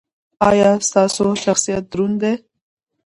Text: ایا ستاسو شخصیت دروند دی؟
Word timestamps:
ایا 0.49 0.69
ستاسو 0.87 1.25
شخصیت 1.43 1.83
دروند 1.91 2.17
دی؟ 2.21 2.33